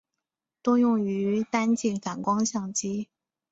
[0.63, 3.07] 多用于单镜反光相机。